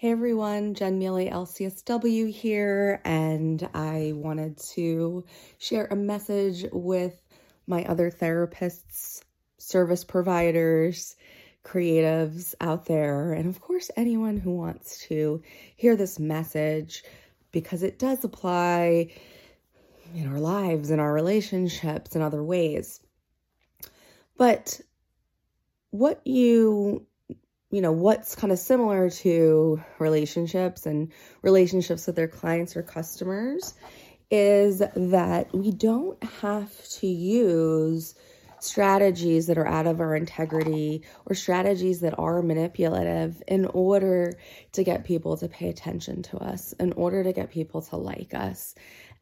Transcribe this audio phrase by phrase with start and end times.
[0.00, 5.26] Hey everyone, Jen Mealy, LCSW here, and I wanted to
[5.58, 7.20] share a message with
[7.66, 9.20] my other therapists,
[9.58, 11.16] service providers,
[11.66, 15.42] creatives out there, and of course, anyone who wants to
[15.76, 17.04] hear this message
[17.52, 19.08] because it does apply
[20.14, 23.00] in our lives, in our relationships, in other ways.
[24.38, 24.80] But
[25.90, 27.06] what you
[27.70, 33.74] you know, what's kind of similar to relationships and relationships with their clients or customers
[34.30, 38.14] is that we don't have to use
[38.60, 44.34] strategies that are out of our integrity or strategies that are manipulative in order
[44.72, 48.34] to get people to pay attention to us, in order to get people to like
[48.34, 48.74] us.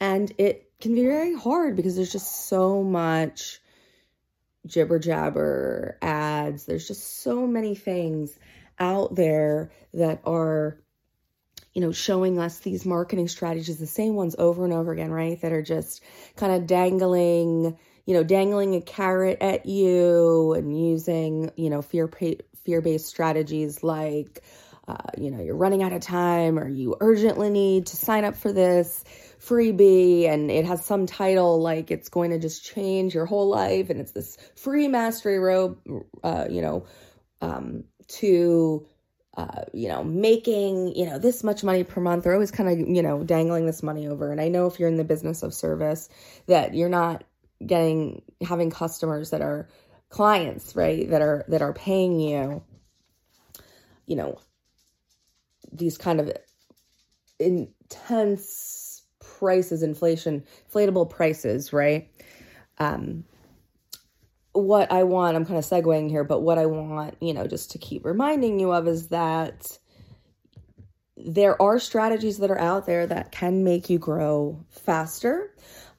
[0.00, 3.60] And it can be very hard because there's just so much
[4.66, 6.66] jibber jabber ads.
[6.66, 8.38] There's just so many things
[8.78, 10.78] out there that are
[11.76, 15.38] you know, showing us these marketing strategies, the same ones over and over again, right?
[15.42, 16.02] That are just
[16.34, 22.08] kind of dangling, you know, dangling a carrot at you and using, you know, fear
[22.64, 24.42] fear based strategies like,
[24.88, 28.36] uh, you know, you're running out of time or you urgently need to sign up
[28.36, 29.04] for this
[29.46, 33.90] freebie and it has some title like it's going to just change your whole life
[33.90, 35.78] and it's this free mastery robe
[36.24, 36.84] uh, you know
[37.40, 38.86] um, to
[39.36, 42.24] uh, you know making you know this much money per month.
[42.24, 44.88] They're always kind of you know dangling this money over and i know if you're
[44.88, 46.08] in the business of service
[46.46, 47.24] that you're not
[47.64, 49.68] getting having customers that are
[50.08, 52.62] clients right that are that are paying you
[54.06, 54.38] you know
[55.72, 56.32] these kind of
[57.38, 58.85] intense
[59.38, 62.08] prices, inflation, inflatable prices, right?
[62.78, 63.24] Um,
[64.52, 67.72] what I want, I'm kind of segueing here, but what I want, you know, just
[67.72, 69.78] to keep reminding you of is that
[71.16, 75.54] there are strategies that are out there that can make you grow faster.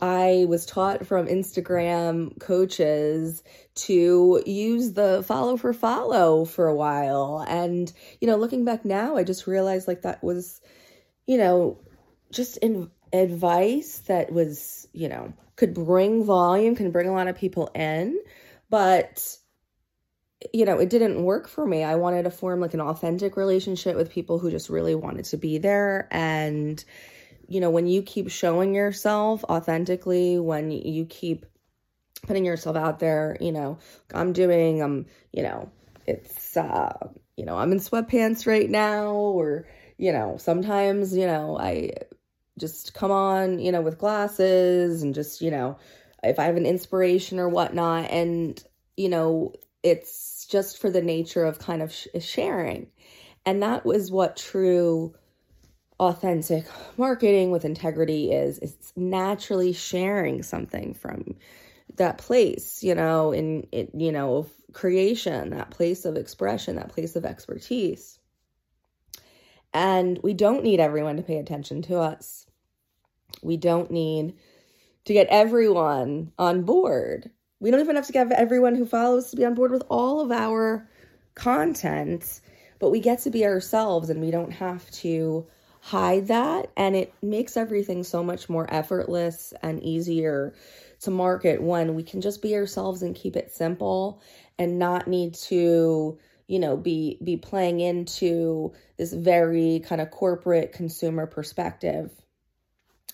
[0.00, 3.42] I was taught from Instagram coaches
[3.74, 7.44] to use the follow for follow for a while.
[7.46, 10.60] And, you know, looking back now, I just realized like that was,
[11.26, 11.78] you know,
[12.32, 17.36] just in advice that was, you know, could bring volume, can bring a lot of
[17.36, 18.18] people in,
[18.68, 19.36] but
[20.54, 21.84] you know, it didn't work for me.
[21.84, 25.36] I wanted to form like an authentic relationship with people who just really wanted to
[25.36, 26.82] be there and
[27.46, 31.46] you know, when you keep showing yourself authentically, when you keep
[32.22, 33.78] putting yourself out there, you know,
[34.14, 35.68] I'm doing I'm, you know,
[36.06, 39.66] it's uh, you know, I'm in sweatpants right now or
[39.98, 41.90] you know, sometimes, you know, I
[42.60, 45.78] just come on, you know, with glasses and just, you know,
[46.22, 48.10] if I have an inspiration or whatnot.
[48.10, 48.62] And,
[48.96, 52.88] you know, it's just for the nature of kind of sh- sharing.
[53.46, 55.14] And that was what true
[56.00, 56.64] authentic
[56.96, 61.36] marketing with integrity is it's naturally sharing something from
[61.96, 66.88] that place you know in it you know of creation that place of expression that
[66.88, 68.18] place of expertise
[69.74, 72.46] and we don't need everyone to pay attention to us
[73.42, 74.34] we don't need
[75.04, 77.30] to get everyone on board.
[77.60, 80.20] We don't even have to get everyone who follows to be on board with all
[80.20, 80.88] of our
[81.34, 82.40] content,
[82.78, 85.46] but we get to be ourselves and we don't have to
[85.80, 86.70] hide that.
[86.76, 90.54] And it makes everything so much more effortless and easier
[91.00, 94.22] to market when we can just be ourselves and keep it simple
[94.58, 100.72] and not need to you know be be playing into this very kind of corporate
[100.72, 102.10] consumer perspective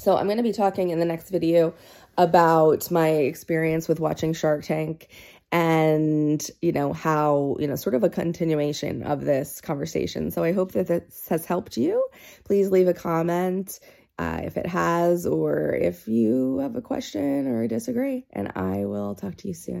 [0.00, 1.74] so I'm going to be talking in the next video
[2.16, 5.08] about my experience with watching Shark Tank
[5.52, 10.30] and, you know, how, you know, sort of a continuation of this conversation.
[10.30, 12.06] So I hope that this has helped you.
[12.44, 13.78] Please leave a comment
[14.18, 19.14] uh, if it has, or if you have a question or disagree, and I will
[19.14, 19.78] talk to you soon.